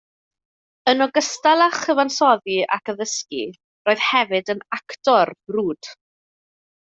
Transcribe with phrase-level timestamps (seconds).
[0.91, 3.43] Yn ogystal â chyfansoddi ac addysgu,
[3.89, 5.91] roedd hefyd yn actor brwd.